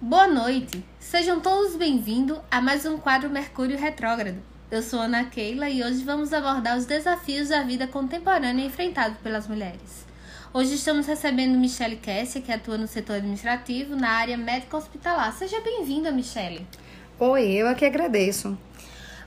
Boa 0.00 0.28
noite! 0.28 0.84
Sejam 1.00 1.40
todos 1.40 1.74
bem-vindos 1.74 2.38
a 2.48 2.60
mais 2.60 2.86
um 2.86 2.96
quadro 2.96 3.28
Mercúrio 3.28 3.76
Retrógrado. 3.76 4.40
Eu 4.70 4.82
sou 4.82 5.00
Ana 5.00 5.24
Keila 5.24 5.68
e 5.68 5.82
hoje 5.82 6.04
vamos 6.04 6.32
abordar 6.32 6.78
os 6.78 6.86
desafios 6.86 7.48
da 7.48 7.64
vida 7.64 7.88
contemporânea 7.88 8.64
enfrentados 8.64 9.18
pelas 9.18 9.48
mulheres. 9.48 10.06
Hoje 10.54 10.74
estamos 10.74 11.08
recebendo 11.08 11.58
Michele 11.58 11.96
Kessia, 11.96 12.40
que 12.40 12.52
atua 12.52 12.78
no 12.78 12.86
setor 12.86 13.16
administrativo 13.16 13.96
na 13.96 14.10
área 14.10 14.36
médico-hospitalar. 14.36 15.32
Seja 15.32 15.60
bem-vinda, 15.60 16.12
Michele. 16.12 16.64
Oi, 17.18 17.50
eu 17.50 17.66
aqui 17.66 17.84
agradeço. 17.84 18.56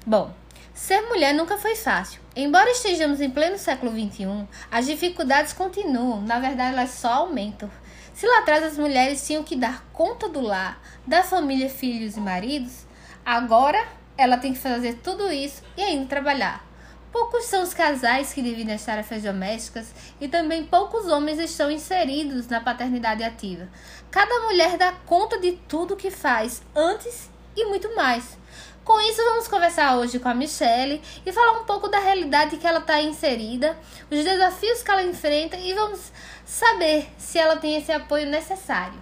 Bom, 0.06 0.34
ser 0.74 1.02
mulher 1.02 1.34
nunca 1.34 1.58
foi 1.58 1.76
fácil. 1.76 2.22
Embora 2.36 2.72
estejamos 2.72 3.22
em 3.22 3.30
pleno 3.30 3.58
século 3.58 3.92
XXI, 3.92 4.48
as 4.72 4.86
dificuldades 4.86 5.54
continuam, 5.54 6.22
na 6.22 6.40
verdade 6.40 6.74
elas 6.74 6.90
só 6.92 7.14
aumentam. 7.14 7.70
Se 8.14 8.28
lá 8.28 8.40
atrás 8.40 8.64
as 8.64 8.78
mulheres 8.78 9.26
tinham 9.26 9.44
que 9.44 9.56
dar 9.56 9.86
conta 9.94 10.28
do 10.28 10.42
lar, 10.42 10.82
da 11.06 11.24
família, 11.24 11.70
filhos 11.70 12.18
e 12.18 12.20
maridos, 12.20 12.86
agora 13.26 13.88
ela 14.18 14.38
tem 14.38 14.54
que 14.54 14.60
fazer 14.60 14.96
tudo 14.96 15.32
isso 15.32 15.62
e 15.78 15.82
ainda 15.82 16.08
trabalhar. 16.08 16.66
Poucos 17.12 17.46
são 17.46 17.62
os 17.62 17.76
casais 17.76 18.34
que 18.34 18.42
dividem 18.42 18.74
as 18.74 18.84
tarefas 18.84 19.22
domésticas 19.22 19.94
e 20.20 20.28
também 20.28 20.66
poucos 20.66 21.08
homens 21.08 21.38
estão 21.38 21.70
inseridos 21.70 22.48
na 22.48 22.60
paternidade 22.60 23.24
ativa. 23.24 23.70
Cada 24.10 24.42
mulher 24.42 24.78
dá 24.78 24.92
conta 25.06 25.40
de 25.40 25.52
tudo 25.68 25.96
que 25.96 26.10
faz 26.10 26.64
antes 26.76 27.30
e 27.56 27.66
muito 27.66 27.96
mais. 27.96 28.38
Com 28.84 29.00
isso, 29.00 29.24
vamos 29.24 29.48
conversar 29.48 29.96
hoje 29.98 30.20
com 30.20 30.28
a 30.28 30.34
Michelle 30.34 31.02
e 31.26 31.32
falar 31.32 31.62
um 31.62 31.64
pouco 31.64 31.88
da 31.88 32.00
realidade 32.00 32.58
que 32.58 32.68
ela 32.68 32.80
está 32.80 33.02
inserida, 33.02 33.78
os 34.12 34.24
desafios 34.24 34.84
que 34.84 34.92
ela 34.92 35.04
enfrenta 35.04 35.56
e 35.56 35.74
vamos 35.74 36.12
saber 36.46 37.08
se 37.18 37.40
ela 37.40 37.56
tem 37.56 37.78
esse 37.78 37.94
apoio 37.94 38.28
necessário. 38.30 39.02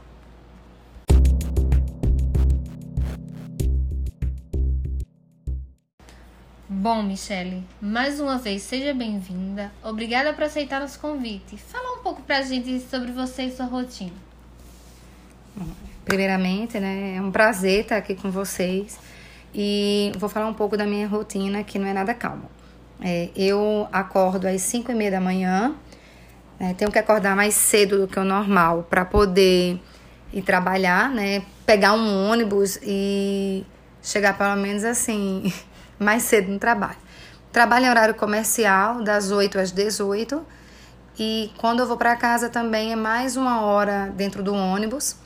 Bom, 6.69 7.01
Michele, 7.01 7.63
mais 7.81 8.19
uma 8.19 8.37
vez 8.37 8.61
seja 8.61 8.93
bem-vinda. 8.93 9.71
Obrigada 9.83 10.31
por 10.31 10.43
aceitar 10.43 10.79
nosso 10.79 10.99
convite. 10.99 11.57
Fala 11.57 11.99
um 11.99 12.03
pouco 12.03 12.21
pra 12.21 12.43
gente 12.43 12.79
sobre 12.81 13.11
você 13.11 13.43
e 13.43 13.51
sua 13.51 13.65
rotina. 13.65 14.13
Primeiramente, 16.05 16.79
né, 16.79 17.15
é 17.17 17.21
um 17.21 17.31
prazer 17.31 17.81
estar 17.81 17.97
aqui 17.97 18.15
com 18.15 18.29
vocês 18.29 18.97
e 19.53 20.11
vou 20.17 20.29
falar 20.29 20.47
um 20.47 20.53
pouco 20.53 20.77
da 20.77 20.85
minha 20.85 21.07
rotina 21.07 21.63
que 21.63 21.77
não 21.77 21.87
é 21.87 21.93
nada 21.93 22.13
calma. 22.13 22.45
É, 23.03 23.29
eu 23.35 23.87
acordo 23.91 24.47
às 24.47 24.61
5 24.61 24.91
e 24.91 24.95
meia 24.95 25.11
da 25.11 25.19
manhã, 25.19 25.75
né, 26.59 26.75
tenho 26.77 26.91
que 26.91 26.99
acordar 26.99 27.35
mais 27.35 27.55
cedo 27.55 27.99
do 27.99 28.07
que 28.07 28.19
o 28.19 28.23
normal 28.23 28.85
para 28.89 29.03
poder 29.03 29.81
ir 30.31 30.41
trabalhar, 30.43 31.09
né, 31.09 31.43
pegar 31.65 31.93
um 31.93 32.29
ônibus 32.29 32.77
e 32.83 33.65
chegar 34.01 34.37
pelo 34.37 34.55
menos 34.55 34.83
assim 34.83 35.51
mais 35.99 36.23
cedo 36.23 36.51
no 36.51 36.59
trabalho. 36.59 36.97
Trabalho 37.51 37.85
em 37.85 37.89
horário 37.89 38.15
comercial, 38.15 39.03
das 39.03 39.31
8 39.31 39.59
às 39.59 39.71
18. 39.71 40.45
E 41.19 41.51
quando 41.57 41.81
eu 41.81 41.87
vou 41.87 41.97
para 41.97 42.15
casa 42.15 42.49
também 42.49 42.93
é 42.93 42.95
mais 42.95 43.35
uma 43.35 43.61
hora 43.61 44.13
dentro 44.15 44.41
do 44.41 44.53
ônibus 44.53 45.17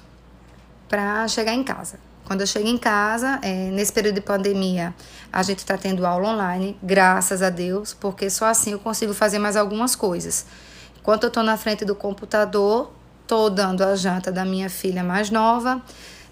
para 0.89 1.27
chegar 1.27 1.53
em 1.53 1.63
casa. 1.63 1.99
Quando 2.25 2.41
eu 2.41 2.47
chego 2.47 2.67
em 2.67 2.77
casa, 2.77 3.39
é, 3.43 3.69
nesse 3.69 3.93
período 3.93 4.15
de 4.15 4.21
pandemia, 4.21 4.95
a 5.31 5.43
gente 5.43 5.59
está 5.59 5.77
tendo 5.77 6.05
aula 6.05 6.29
online, 6.29 6.75
graças 6.81 7.43
a 7.43 7.51
Deus, 7.51 7.93
porque 7.93 8.29
só 8.31 8.45
assim 8.45 8.71
eu 8.71 8.79
consigo 8.79 9.13
fazer 9.13 9.37
mais 9.37 9.55
algumas 9.55 9.95
coisas. 9.95 10.45
Enquanto 10.99 11.23
eu 11.23 11.27
estou 11.27 11.43
na 11.43 11.55
frente 11.55 11.85
do 11.85 11.93
computador, 11.93 12.91
estou 13.21 13.49
dando 13.49 13.83
a 13.83 13.95
janta 13.95 14.31
da 14.31 14.43
minha 14.43 14.71
filha 14.71 15.03
mais 15.03 15.29
nova, 15.29 15.81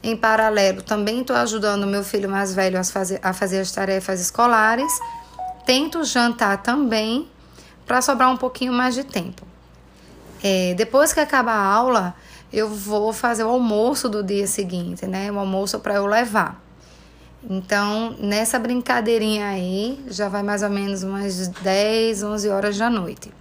em 0.02 0.18
paralelo, 0.18 0.82
também 0.82 1.22
estou 1.22 1.36
ajudando 1.36 1.86
meu 1.86 2.04
filho 2.04 2.28
mais 2.28 2.54
velho 2.56 2.80
a 2.80 2.84
fazer, 2.84 3.20
a 3.24 3.32
fazer 3.32 3.60
as 3.60 3.72
tarefas 3.72 4.20
escolares. 4.20 4.92
Tento 5.66 6.04
jantar 6.04 6.62
também 6.64 7.30
para 7.86 8.02
sobrar 8.02 8.30
um 8.32 8.38
pouquinho 8.38 8.74
mais 8.74 8.96
de 8.96 9.04
tempo. 9.04 9.46
É, 10.44 10.74
depois 10.74 11.14
que 11.14 11.20
acaba 11.20 11.52
a 11.52 11.64
aula, 11.64 12.16
eu 12.54 12.70
vou 12.70 13.12
fazer 13.12 13.44
o 13.44 13.50
almoço 13.50 14.08
do 14.08 14.24
dia 14.24 14.46
seguinte, 14.46 15.08
né? 15.08 15.32
O 15.32 15.40
almoço 15.40 15.80
para 15.80 15.96
eu 15.96 16.06
levar. 16.06 16.62
Então, 17.50 18.16
nessa 18.20 18.60
brincadeirinha 18.60 19.48
aí, 19.48 20.06
já 20.08 20.30
vai 20.30 20.44
mais 20.44 20.62
ou 20.62 20.70
menos 20.70 21.02
umas 21.02 21.48
10, 21.48 22.22
11 22.22 22.50
horas 22.50 22.78
da 22.78 22.92
noite. 22.92 23.34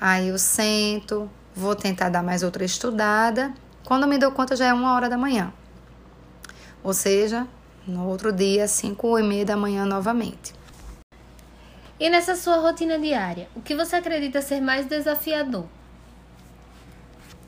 Aí 0.00 0.28
eu 0.28 0.38
sento, 0.38 1.30
vou 1.54 1.76
tentar 1.76 2.08
dar 2.08 2.22
mais 2.22 2.42
outra 2.42 2.64
estudada. 2.64 3.54
Quando 3.86 4.08
me 4.08 4.18
dou 4.18 4.32
conta, 4.32 4.56
já 4.56 4.66
é 4.66 4.72
uma 4.72 4.92
hora 4.94 5.08
da 5.08 5.16
manhã. 5.16 5.52
Ou 6.82 6.92
seja, 6.92 7.46
no 7.86 8.08
outro 8.08 8.32
dia, 8.32 8.66
5 8.66 9.20
e 9.20 9.22
meia 9.22 9.44
da 9.44 9.56
manhã 9.56 9.86
novamente. 9.86 10.52
E 11.98 12.10
nessa 12.10 12.34
sua 12.34 12.56
rotina 12.56 12.98
diária, 12.98 13.48
o 13.54 13.62
que 13.62 13.76
você 13.76 13.96
acredita 13.96 14.42
ser 14.42 14.60
mais 14.60 14.86
desafiador? 14.86 15.66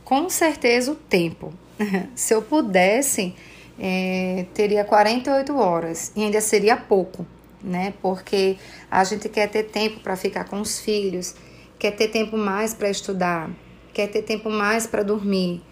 Com 0.04 0.28
certeza 0.28 0.92
o 0.92 0.94
tempo. 0.94 1.52
Se 2.14 2.34
eu 2.34 2.42
pudesse, 2.42 3.34
é, 3.78 4.46
teria 4.54 4.84
48 4.84 5.56
horas 5.56 6.12
e 6.14 6.22
ainda 6.22 6.40
seria 6.40 6.76
pouco, 6.76 7.26
né? 7.62 7.94
Porque 8.00 8.56
a 8.90 9.02
gente 9.04 9.28
quer 9.28 9.48
ter 9.48 9.64
tempo 9.64 10.00
para 10.00 10.16
ficar 10.16 10.44
com 10.44 10.60
os 10.60 10.78
filhos, 10.78 11.34
quer 11.78 11.92
ter 11.92 12.08
tempo 12.08 12.36
mais 12.36 12.74
para 12.74 12.90
estudar, 12.90 13.50
quer 13.92 14.08
ter 14.08 14.22
tempo 14.22 14.50
mais 14.50 14.86
para 14.86 15.02
dormir 15.02 15.62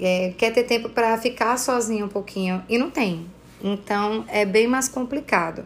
é, 0.00 0.32
quer 0.36 0.52
ter 0.52 0.64
tempo 0.64 0.88
para 0.88 1.16
ficar 1.18 1.56
sozinho 1.56 2.06
um 2.06 2.08
pouquinho 2.08 2.62
e 2.68 2.78
não 2.78 2.90
tem. 2.90 3.26
Então 3.62 4.24
é 4.28 4.44
bem 4.44 4.66
mais 4.66 4.88
complicado. 4.88 5.64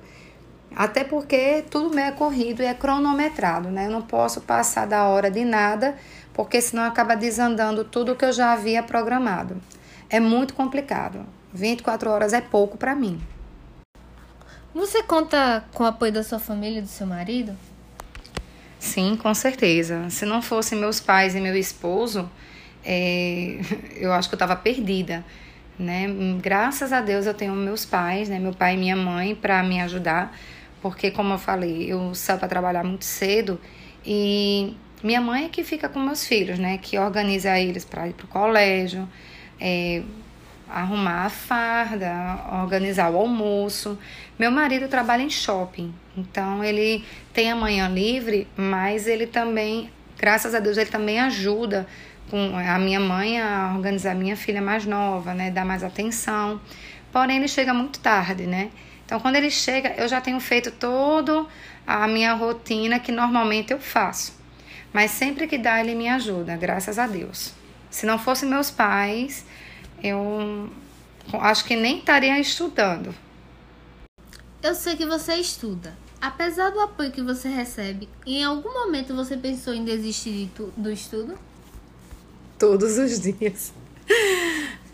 Até 0.77 1.03
porque 1.03 1.65
tudo 1.71 1.95
meio 1.95 2.09
é 2.09 2.13
corrido 2.13 2.63
e 2.63 2.67
é 2.67 2.75
cronometrado, 2.75 3.71
né? 3.71 3.87
Eu 3.87 3.91
não 3.91 4.03
posso 4.03 4.43
passar 4.43 4.87
da 4.87 5.07
hora 5.07 5.31
de 5.31 5.45
nada, 5.45 5.97
porque 6.39 6.61
senão 6.61 6.85
acaba 6.85 7.17
desandando 7.17 7.83
tudo 7.83 8.15
que 8.15 8.25
eu 8.25 8.33
já 8.33 8.53
havia 8.53 8.81
programado. 8.81 9.61
É 10.09 10.21
muito 10.21 10.55
complicado. 10.55 11.27
24 11.53 12.09
horas 12.09 12.33
é 12.33 12.41
pouco 12.41 12.79
para 12.79 12.95
mim. 12.95 13.21
Você 14.73 15.03
conta 15.03 15.65
com 15.75 15.83
o 15.83 15.87
apoio 15.89 16.13
da 16.13 16.23
sua 16.23 16.39
família 16.39 16.79
e 16.79 16.83
do 16.83 16.87
seu 16.87 17.09
marido? 17.09 17.57
Sim, 18.79 19.19
com 19.21 19.35
certeza. 19.35 20.09
Se 20.11 20.25
não 20.25 20.41
fossem 20.41 20.79
meus 20.79 21.01
pais 21.01 21.35
e 21.35 21.41
meu 21.41 21.57
esposo, 21.57 22.31
é, 22.85 23.59
eu 23.99 24.13
acho 24.13 24.29
que 24.29 24.37
eu 24.37 24.37
estava 24.37 24.55
perdida, 24.55 25.25
né? 25.77 26.07
Graças 26.41 26.93
a 26.93 27.01
Deus 27.01 27.27
eu 27.27 27.35
tenho 27.35 27.53
meus 27.53 27.85
pais, 27.85 28.29
né? 28.29 28.39
Meu 28.39 28.53
pai 28.55 28.75
e 28.75 28.77
minha 28.77 28.95
mãe 28.95 29.35
para 29.35 29.61
me 29.65 29.81
ajudar, 29.81 30.39
porque 30.81 31.11
como 31.11 31.35
eu 31.35 31.39
falei, 31.39 31.93
eu 31.93 32.15
saio 32.15 32.39
para 32.39 32.47
trabalhar 32.47 32.85
muito 32.85 33.05
cedo 33.05 33.61
e 34.07 34.77
minha 35.03 35.21
mãe 35.21 35.45
é 35.45 35.49
que 35.49 35.63
fica 35.63 35.89
com 35.89 36.01
meus 36.01 36.27
filhos, 36.27 36.59
né? 36.59 36.79
Que 36.79 36.99
organiza 36.99 37.59
eles 37.59 37.85
para 37.85 38.09
ir 38.09 38.15
para 38.15 38.25
o 38.25 38.29
colégio, 38.29 39.09
é, 39.61 40.03
arrumar 40.69 41.27
a 41.27 41.31
farda, 41.31 42.13
organizar 42.63 43.11
o 43.11 43.17
almoço. 43.17 43.99
Meu 44.39 44.51
marido 44.51 44.89
trabalha 44.89 45.23
em 45.23 45.31
shopping, 45.31 45.95
então 46.17 46.63
ele 46.63 47.05
tem 47.33 47.51
a 47.51 47.57
manhã 47.57 47.89
livre, 47.89 48.47
mas 48.57 49.07
ele 49.07 49.27
também, 49.27 49.91
graças 50.19 50.55
a 50.55 50.61
Deus, 50.61 50.77
ele 50.77 50.91
também 50.91 51.21
ajuda 51.21 51.87
com 52.31 52.57
a 52.57 52.79
minha 52.79 53.01
mãe 53.01 53.41
a 53.41 53.73
organizar 53.75 54.15
minha 54.15 54.37
filha 54.37 54.61
mais 54.61 54.85
nova, 54.85 55.33
né, 55.33 55.51
dar 55.51 55.65
mais 55.65 55.83
atenção. 55.83 56.61
Porém, 57.11 57.39
ele 57.39 57.49
chega 57.49 57.73
muito 57.73 58.01
tarde, 58.01 58.47
né? 58.47 58.71
Então, 59.05 59.19
quando 59.19 59.37
ele 59.37 59.51
chega, 59.51 59.95
eu 59.97 60.07
já 60.07 60.21
tenho 60.21 60.39
feito 60.39 60.71
toda 60.71 61.47
a 61.87 62.07
minha 62.07 62.35
rotina 62.35 62.99
que 62.99 63.11
normalmente 63.11 63.73
eu 63.73 63.81
faço. 63.81 64.39
Mas 64.93 65.11
sempre 65.11 65.47
que 65.47 65.59
dá, 65.59 65.81
ele 65.81 65.95
me 65.95 66.09
ajuda, 66.09 66.57
graças 66.57 66.99
a 66.99 67.07
Deus. 67.07 67.53
Se 67.91 68.07
não 68.07 68.19
fossem 68.19 68.49
meus 68.49 68.71
pais, 68.71 69.45
eu 70.03 70.71
acho 71.35 71.65
que 71.65 71.77
nem 71.77 71.99
estaria 71.99 72.39
estudando. 72.39 73.15
Eu 74.63 74.75
sei 74.75 74.97
que 74.97 75.07
você 75.07 75.35
estuda. 75.35 75.97
Apesar 76.21 76.71
do 76.71 76.81
apoio 76.81 77.13
que 77.13 77.23
você 77.23 77.49
recebe, 77.49 78.09
em 78.27 78.43
algum 78.43 78.73
momento 78.73 79.15
você 79.15 79.37
pensou 79.37 79.73
em 79.73 79.85
desistir 79.85 80.51
do 80.77 80.91
estudo? 80.91 81.39
todos 82.59 82.99
os 82.99 83.21
dias. 83.21 83.73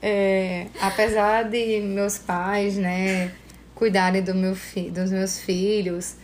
É, 0.02 0.66
apesar 0.82 1.44
de 1.44 1.80
meus 1.80 2.18
pais, 2.18 2.76
né, 2.76 3.32
cuidarem 3.74 4.22
do 4.22 4.34
meu 4.34 4.54
fi 4.54 4.90
dos 4.90 5.10
meus 5.10 5.40
filhos, 5.40 6.16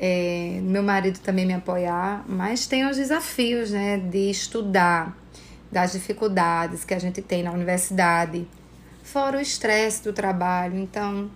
é, 0.00 0.58
meu 0.62 0.82
marido 0.82 1.18
também 1.18 1.46
me 1.46 1.52
apoiar, 1.52 2.24
mas 2.26 2.66
tem 2.66 2.88
os 2.88 2.96
desafios, 2.96 3.70
né, 3.70 3.98
de 3.98 4.30
estudar, 4.30 5.16
das 5.70 5.92
dificuldades 5.92 6.84
que 6.84 6.94
a 6.94 6.98
gente 6.98 7.22
tem 7.22 7.42
na 7.42 7.52
universidade, 7.52 8.48
fora 9.04 9.38
o 9.38 9.40
estresse 9.40 10.02
do 10.02 10.12
trabalho. 10.12 10.78
Então, 10.78 11.30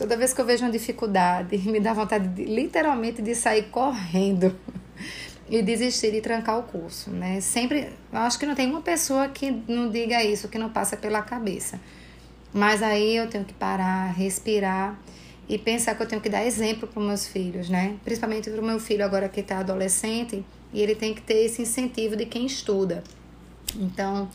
Toda 0.00 0.16
vez 0.16 0.32
que 0.32 0.40
eu 0.40 0.46
vejo 0.46 0.64
uma 0.64 0.70
dificuldade, 0.70 1.58
me 1.68 1.78
dá 1.78 1.92
vontade 1.92 2.26
de, 2.28 2.44
literalmente 2.46 3.20
de 3.20 3.34
sair 3.34 3.64
correndo 3.64 4.58
e 5.46 5.60
desistir 5.60 6.14
e 6.14 6.22
trancar 6.22 6.58
o 6.58 6.62
curso, 6.62 7.10
né? 7.10 7.38
Sempre, 7.42 7.92
eu 8.10 8.18
acho 8.20 8.38
que 8.38 8.46
não 8.46 8.54
tem 8.54 8.66
uma 8.66 8.80
pessoa 8.80 9.28
que 9.28 9.50
não 9.68 9.90
diga 9.90 10.24
isso, 10.24 10.48
que 10.48 10.56
não 10.56 10.70
passa 10.70 10.96
pela 10.96 11.20
cabeça. 11.20 11.78
Mas 12.50 12.82
aí 12.82 13.14
eu 13.14 13.28
tenho 13.28 13.44
que 13.44 13.52
parar, 13.52 14.10
respirar 14.12 14.98
e 15.50 15.58
pensar 15.58 15.96
que 15.96 16.02
eu 16.04 16.06
tenho 16.06 16.22
que 16.22 16.28
dar 16.28 16.46
exemplo 16.46 16.86
para 16.86 17.02
meus 17.02 17.26
filhos, 17.26 17.68
né? 17.68 17.96
Principalmente 18.04 18.48
para 18.48 18.60
o 18.60 18.64
meu 18.64 18.78
filho 18.78 19.04
agora 19.04 19.28
que 19.28 19.40
está 19.40 19.58
adolescente 19.58 20.44
e 20.72 20.80
ele 20.80 20.94
tem 20.94 21.12
que 21.12 21.20
ter 21.20 21.44
esse 21.44 21.60
incentivo 21.60 22.14
de 22.14 22.24
quem 22.24 22.46
estuda. 22.46 23.02
Então, 23.74 24.30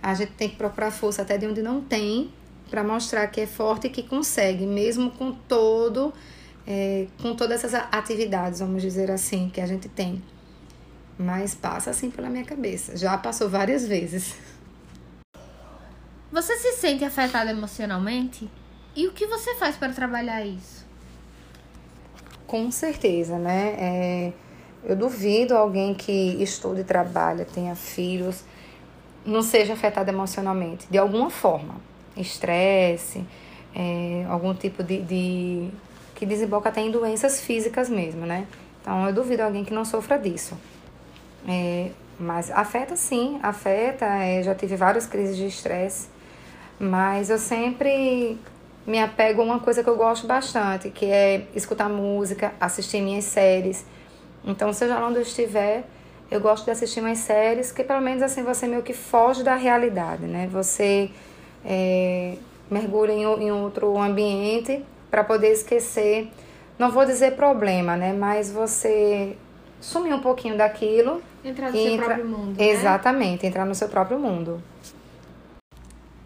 a 0.00 0.14
gente 0.14 0.30
tem 0.34 0.48
que 0.48 0.54
procurar 0.54 0.92
força 0.92 1.22
até 1.22 1.36
de 1.36 1.48
onde 1.48 1.62
não 1.62 1.80
tem 1.80 2.30
para 2.70 2.84
mostrar 2.84 3.26
que 3.26 3.40
é 3.40 3.46
forte 3.46 3.88
e 3.88 3.90
que 3.90 4.04
consegue, 4.04 4.64
mesmo 4.64 5.10
com 5.10 5.32
todo, 5.32 6.14
é, 6.64 7.08
com 7.20 7.34
todas 7.34 7.64
essas 7.64 7.74
atividades, 7.90 8.60
vamos 8.60 8.82
dizer 8.82 9.10
assim, 9.10 9.50
que 9.52 9.60
a 9.60 9.66
gente 9.66 9.88
tem. 9.88 10.22
Mas 11.18 11.56
passa 11.56 11.90
assim 11.90 12.08
pela 12.08 12.30
minha 12.30 12.44
cabeça. 12.44 12.96
Já 12.96 13.18
passou 13.18 13.48
várias 13.48 13.84
vezes. 13.84 14.36
Você 16.30 16.56
se 16.56 16.74
sente 16.74 17.04
afetado 17.04 17.50
emocionalmente? 17.50 18.48
E 18.94 19.06
o 19.06 19.12
que 19.12 19.26
você 19.26 19.54
faz 19.54 19.76
para 19.76 19.92
trabalhar 19.92 20.44
isso? 20.44 20.84
Com 22.46 22.70
certeza, 22.70 23.38
né? 23.38 23.74
É, 23.78 24.32
eu 24.84 24.94
duvido 24.94 25.56
alguém 25.56 25.94
que 25.94 26.42
estude 26.42 26.82
e 26.82 26.84
trabalha, 26.84 27.46
tenha 27.46 27.74
filhos, 27.74 28.44
não 29.24 29.42
seja 29.42 29.72
afetado 29.72 30.10
emocionalmente, 30.10 30.86
de 30.90 30.98
alguma 30.98 31.30
forma. 31.30 31.76
Estresse, 32.14 33.24
é, 33.74 34.26
algum 34.28 34.54
tipo 34.54 34.82
de, 34.82 35.00
de. 35.00 35.70
que 36.14 36.26
desemboca 36.26 36.68
até 36.68 36.82
em 36.82 36.90
doenças 36.90 37.40
físicas 37.40 37.88
mesmo, 37.88 38.26
né? 38.26 38.46
Então 38.80 39.06
eu 39.06 39.14
duvido 39.14 39.42
alguém 39.42 39.64
que 39.64 39.72
não 39.72 39.84
sofra 39.84 40.18
disso. 40.18 40.54
É, 41.48 41.90
mas 42.18 42.50
afeta 42.50 42.96
sim, 42.96 43.40
afeta. 43.42 44.04
É, 44.04 44.42
já 44.42 44.54
tive 44.54 44.76
várias 44.76 45.06
crises 45.06 45.36
de 45.36 45.46
estresse, 45.46 46.08
mas 46.78 47.30
eu 47.30 47.38
sempre 47.38 48.38
me 48.86 48.98
apego 48.98 49.42
a 49.42 49.44
uma 49.44 49.60
coisa 49.60 49.82
que 49.82 49.88
eu 49.88 49.96
gosto 49.96 50.26
bastante, 50.26 50.90
que 50.90 51.06
é 51.06 51.46
escutar 51.54 51.88
música, 51.88 52.52
assistir 52.60 53.00
minhas 53.00 53.24
séries. 53.24 53.84
Então, 54.44 54.72
seja 54.72 54.98
onde 55.04 55.16
eu 55.16 55.22
estiver, 55.22 55.84
eu 56.30 56.40
gosto 56.40 56.64
de 56.64 56.70
assistir 56.70 57.00
umas 57.00 57.18
séries 57.18 57.70
que 57.70 57.84
pelo 57.84 58.00
menos 58.00 58.22
assim 58.22 58.42
você 58.42 58.66
meio 58.66 58.82
que 58.82 58.92
foge 58.92 59.42
da 59.42 59.54
realidade, 59.54 60.24
né? 60.26 60.48
Você 60.50 61.10
é, 61.64 62.36
mergulha 62.70 63.12
em, 63.12 63.22
em 63.22 63.52
outro 63.52 63.96
ambiente 63.98 64.84
para 65.10 65.22
poder 65.22 65.52
esquecer, 65.52 66.28
não 66.78 66.90
vou 66.90 67.04
dizer 67.04 67.32
problema, 67.36 67.96
né? 67.96 68.12
Mas 68.12 68.50
você 68.50 69.36
sumir 69.80 70.14
um 70.14 70.20
pouquinho 70.20 70.56
daquilo. 70.56 71.22
Entrar 71.44 71.70
no 71.70 71.76
seu 71.76 71.86
entra... 71.86 72.06
próprio 72.06 72.26
mundo. 72.26 72.58
Né? 72.58 72.68
Exatamente, 72.68 73.46
entrar 73.46 73.66
no 73.66 73.74
seu 73.74 73.88
próprio 73.88 74.18
mundo. 74.18 74.62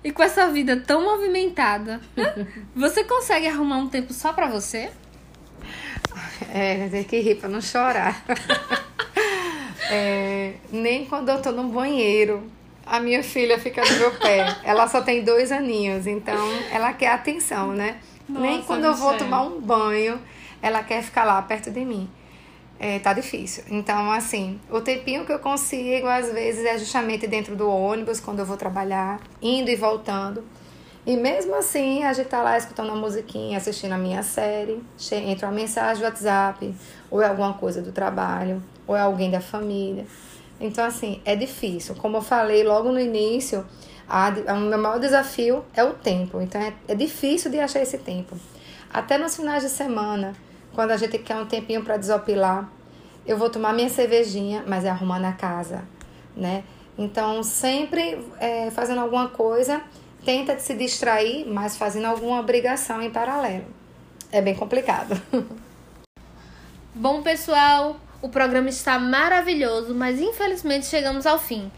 E 0.06 0.12
com 0.12 0.22
essa 0.22 0.46
vida 0.46 0.76
tão 0.76 1.02
movimentada, 1.02 2.00
você 2.76 3.02
consegue 3.02 3.48
arrumar 3.48 3.78
um 3.78 3.88
tempo 3.88 4.12
só 4.12 4.32
para 4.32 4.46
você? 4.46 4.88
É, 6.54 6.88
tem 6.88 7.02
que 7.02 7.18
rir 7.18 7.34
pra 7.34 7.48
não 7.48 7.60
chorar. 7.60 8.24
é, 9.90 10.52
nem 10.70 11.06
quando 11.06 11.30
eu 11.30 11.42
tô 11.42 11.50
no 11.50 11.64
banheiro, 11.64 12.48
a 12.86 13.00
minha 13.00 13.20
filha 13.20 13.58
fica 13.58 13.84
no 13.84 13.98
meu 13.98 14.12
pé. 14.12 14.46
Ela 14.62 14.86
só 14.86 15.02
tem 15.02 15.24
dois 15.24 15.50
aninhos, 15.50 16.06
então 16.06 16.38
ela 16.70 16.92
quer 16.92 17.08
atenção, 17.08 17.72
né? 17.72 17.96
Nossa, 18.28 18.46
nem 18.46 18.62
quando 18.62 18.84
eu 18.84 18.94
vou 18.94 19.18
tomar 19.18 19.42
um 19.42 19.60
banho, 19.60 20.22
ela 20.62 20.84
quer 20.84 21.02
ficar 21.02 21.24
lá 21.24 21.42
perto 21.42 21.68
de 21.68 21.84
mim 21.84 22.08
é, 22.78 22.98
tá 22.98 23.12
difícil. 23.12 23.64
Então, 23.70 24.10
assim, 24.10 24.60
o 24.70 24.80
tempinho 24.80 25.24
que 25.24 25.32
eu 25.32 25.38
consigo, 25.38 26.06
às 26.06 26.32
vezes, 26.32 26.64
é 26.64 26.78
justamente 26.78 27.26
dentro 27.26 27.56
do 27.56 27.68
ônibus, 27.68 28.20
quando 28.20 28.40
eu 28.40 28.46
vou 28.46 28.56
trabalhar, 28.56 29.20
indo 29.40 29.70
e 29.70 29.76
voltando. 29.76 30.44
E 31.06 31.16
mesmo 31.16 31.54
assim, 31.54 32.02
a 32.02 32.12
gente 32.12 32.26
tá 32.26 32.42
lá 32.42 32.58
escutando 32.58 32.88
uma 32.88 32.96
musiquinha, 32.96 33.58
assistindo 33.58 33.92
a 33.92 33.98
minha 33.98 34.22
série, 34.22 34.82
entra 35.12 35.46
uma 35.46 35.54
mensagem 35.54 36.02
do 36.02 36.04
WhatsApp, 36.04 36.74
ou 37.10 37.22
é 37.22 37.28
alguma 37.28 37.54
coisa 37.54 37.80
do 37.80 37.92
trabalho, 37.92 38.62
ou 38.86 38.96
é 38.96 39.00
alguém 39.00 39.30
da 39.30 39.40
família. 39.40 40.04
Então, 40.60 40.84
assim, 40.84 41.20
é 41.24 41.36
difícil. 41.36 41.94
Como 41.94 42.16
eu 42.16 42.22
falei 42.22 42.64
logo 42.64 42.90
no 42.90 42.98
início, 42.98 43.64
a, 44.08 44.26
a, 44.28 44.54
o 44.54 44.60
meu 44.60 44.78
maior 44.78 44.98
desafio 44.98 45.64
é 45.74 45.84
o 45.84 45.92
tempo. 45.92 46.40
Então, 46.40 46.60
é, 46.60 46.72
é 46.88 46.94
difícil 46.94 47.50
de 47.50 47.60
achar 47.60 47.80
esse 47.80 47.98
tempo. 47.98 48.36
Até 48.92 49.16
nos 49.16 49.36
finais 49.36 49.62
de 49.62 49.68
semana, 49.68 50.34
quando 50.76 50.90
a 50.90 50.96
gente 50.98 51.16
quer 51.16 51.36
um 51.36 51.46
tempinho 51.46 51.82
para 51.82 51.96
desopilar, 51.96 52.70
eu 53.26 53.38
vou 53.38 53.48
tomar 53.48 53.72
minha 53.72 53.88
cervejinha, 53.88 54.62
mas 54.66 54.84
é 54.84 54.90
arrumando 54.90 55.24
a 55.24 55.32
casa, 55.32 55.82
né? 56.36 56.64
Então, 56.98 57.42
sempre 57.42 58.22
é, 58.38 58.70
fazendo 58.70 59.00
alguma 59.00 59.28
coisa, 59.28 59.80
tenta 60.22 60.58
se 60.58 60.74
distrair, 60.74 61.46
mas 61.48 61.78
fazendo 61.78 62.04
alguma 62.04 62.38
obrigação 62.40 63.00
em 63.00 63.10
paralelo. 63.10 63.64
É 64.30 64.42
bem 64.42 64.54
complicado. 64.54 65.18
Bom, 66.94 67.22
pessoal, 67.22 67.96
o 68.20 68.28
programa 68.28 68.68
está 68.68 68.98
maravilhoso, 68.98 69.94
mas 69.94 70.20
infelizmente 70.20 70.84
chegamos 70.84 71.24
ao 71.24 71.38
fim. 71.38 71.72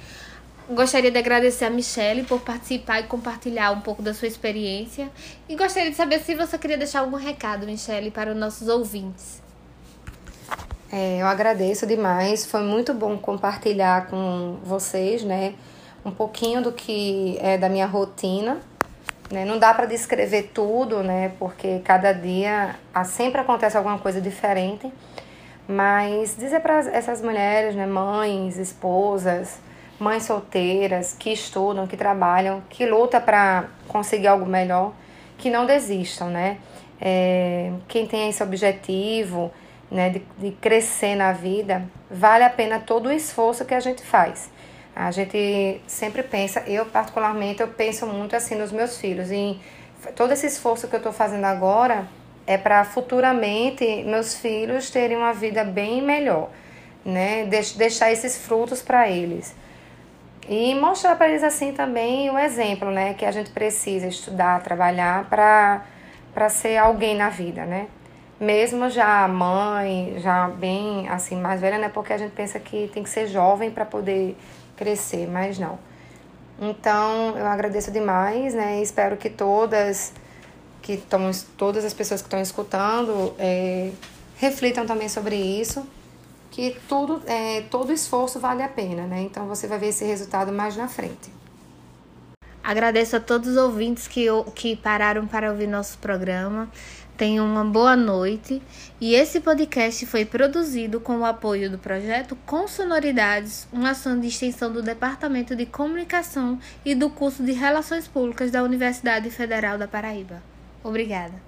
Gostaria 0.71 1.11
de 1.11 1.19
agradecer 1.19 1.65
a 1.65 1.71
Michelle 1.71 2.25
por 2.25 2.41
participar 2.41 3.01
e 3.01 3.05
compartilhar 3.05 3.71
um 3.71 3.81
pouco 3.81 4.03
da 4.03 4.13
sua 4.13 4.29
experiência. 4.29 5.11
E 5.49 5.57
gostaria 5.57 5.91
de 5.91 5.97
saber 5.97 6.21
se 6.21 6.35
você 6.35 6.59
queria 6.59 6.77
deixar 6.77 7.01
algum 7.01 7.17
recado, 7.17 7.65
Michelle, 7.65 8.11
para 8.11 8.33
os 8.33 8.37
nossos 8.37 8.69
ouvintes. 8.69 9.41
É, 10.93 11.23
eu 11.23 11.27
agradeço 11.27 11.87
demais. 11.87 12.45
Foi 12.45 12.61
muito 12.61 12.93
bom 12.93 13.17
compartilhar 13.17 14.09
com 14.09 14.59
vocês, 14.63 15.25
né? 15.25 15.55
Um 16.05 16.11
pouquinho 16.11 16.61
do 16.63 16.71
que 16.71 17.39
é 17.41 17.57
da 17.57 17.71
minha 17.71 17.87
rotina. 17.87 18.59
Né? 19.31 19.47
Não 19.47 19.59
dá 19.59 19.73
para 19.73 19.87
descrever 19.87 20.51
tudo, 20.53 21.03
né? 21.03 21.33
Porque 21.39 21.79
cada 21.79 22.13
dia 22.13 22.77
sempre 23.07 23.41
acontece 23.41 23.75
alguma 23.75 23.99
coisa 23.99 24.21
diferente. 24.21 24.93
Mas 25.67 26.37
dizer 26.37 26.61
para 26.61 26.79
essas 26.91 27.23
mulheres, 27.23 27.75
né? 27.75 27.87
Mães, 27.87 28.59
esposas, 28.59 29.61
mães 29.99 30.25
solteiras 30.25 31.15
que 31.19 31.31
estudam, 31.31 31.87
que 31.87 31.97
trabalham, 31.97 32.63
que 32.69 32.87
lutam 32.87 33.21
para 33.21 33.69
conseguir 33.89 34.29
algo 34.29 34.47
melhor, 34.47 34.93
que 35.37 35.51
não 35.51 35.67
desistam, 35.67 36.29
né? 36.29 36.59
É, 37.01 37.73
quem 37.87 38.07
tem 38.07 38.29
esse 38.29 38.43
objetivo, 38.43 39.53
né, 39.91 40.11
de, 40.11 40.23
de 40.39 40.51
crescer 40.53 41.15
na 41.15 41.33
vida, 41.33 41.85
vale 42.11 42.45
a 42.45 42.51
pena 42.51 42.79
todo 42.81 43.07
o 43.07 43.13
esforço 43.13 43.65
que 43.65 43.75
a 43.75 43.81
gente 43.81 44.03
faz. 44.03 44.51
A 44.95 45.11
gente 45.11 45.81
sempre 45.87 46.23
pensa, 46.23 46.61
eu 46.67 46.85
particularmente, 46.87 47.61
eu 47.61 47.69
penso 47.69 48.07
muito 48.07 48.35
assim 48.35 48.57
nos 48.57 48.73
meus 48.73 48.99
filhos, 48.99 49.31
em 49.31 49.61
todo 50.17 50.33
esse 50.33 50.47
esforço 50.47 50.89
que 50.89 50.95
eu 50.95 50.99
estou 50.99 51.13
fazendo 51.13 51.45
agora 51.45 52.09
é 52.47 52.57
para 52.57 52.85
futuramente 52.85 53.85
meus 54.05 54.35
filhos 54.35 54.91
terem 54.91 55.17
uma 55.17 55.33
vida 55.33 55.63
bem 55.65 56.03
melhor, 56.03 56.51
né? 57.05 57.45
Deixar 57.77 58.11
esses 58.11 58.39
frutos 58.39 58.81
para 58.83 59.09
eles. 59.09 59.55
E 60.49 60.75
mostrar 60.75 61.15
para 61.17 61.29
eles 61.29 61.43
assim 61.43 61.73
também 61.73 62.31
o 62.31 62.39
exemplo, 62.39 62.91
né? 62.91 63.13
Que 63.13 63.27
a 63.27 63.31
gente 63.31 63.51
precisa 63.51 64.07
estudar, 64.07 64.63
trabalhar 64.63 65.29
para 65.29 66.49
ser 66.49 66.79
alguém 66.79 67.15
na 67.15 67.29
vida, 67.29 67.67
né? 67.67 67.87
Mesmo 68.41 68.89
já 68.89 69.29
mãe, 69.29 70.17
já 70.19 70.49
bem 70.49 71.07
assim, 71.11 71.37
mais 71.37 71.61
velha, 71.61 71.77
né? 71.77 71.91
Porque 71.91 72.15
a 72.15 72.19
gente 72.19 72.33
pensa 72.33 72.59
que 72.59 72.89
tem 72.95 73.03
que 73.03 73.11
ser 73.11 73.27
jovem 73.27 73.71
para 73.71 73.85
poder 73.85 74.39
crescer, 74.75 75.29
mas 75.29 75.59
não. 75.59 75.79
Então, 76.61 77.37
eu 77.37 77.47
agradeço 77.47 77.91
demais, 77.91 78.55
né? 78.55 78.81
Espero 78.81 79.19
que 79.19 79.29
todas 79.29 80.15
que 80.81 80.95
estão 80.95 81.31
todas 81.59 81.85
as 81.85 81.93
pessoas 81.93 82.23
que 82.23 82.27
estão 82.27 82.41
escutando 82.41 83.35
é, 83.39 83.91
reflitam 84.39 84.87
também 84.87 85.09
sobre 85.09 85.37
isso 85.37 85.87
que 86.51 86.77
tudo, 86.89 87.23
é, 87.27 87.63
todo 87.63 87.93
esforço 87.93 88.41
vale 88.41 88.63
a 88.63 88.69
pena, 88.69 89.07
né? 89.07 89.23
Então 89.23 89.47
você 89.47 89.67
vai 89.67 89.79
ver 89.79 89.89
esse 89.89 90.05
resultado 90.05 90.53
mais 90.53 90.77
na 90.77 90.89
frente. 90.89 91.39
Agradeço 92.63 93.17
a 93.17 93.21
todos 93.21 93.49
os 93.49 93.57
ouvintes 93.57 94.07
que, 94.07 94.27
que 94.55 94.77
pararam 94.77 95.27
para 95.27 95.51
ouvir 95.51 95.67
nosso 95.67 95.97
programa. 95.99 96.69
Tenham 97.17 97.45
uma 97.47 97.65
boa 97.65 97.97
noite. 97.97 98.63
E 99.01 99.15
esse 99.15 99.41
podcast 99.41 100.05
foi 100.07 100.25
produzido 100.25 101.01
com 101.01 101.19
o 101.19 101.25
apoio 101.25 101.71
do 101.71 101.79
projeto 101.79 102.37
Com 102.45 102.69
Sonoridades, 102.69 103.67
uma 103.73 103.91
ação 103.91 104.21
de 104.21 104.29
extensão 104.29 104.71
do 104.73 104.83
Departamento 104.83 105.57
de 105.57 105.67
Comunicação 105.67 106.59
e 106.85 106.95
do 106.95 107.09
curso 107.11 107.43
de 107.43 107.53
Relações 107.53 108.07
Públicas 108.07 108.51
da 108.51 108.63
Universidade 108.63 109.31
Federal 109.31 109.79
da 109.79 109.89
Paraíba. 109.89 110.43
Obrigada. 110.85 111.48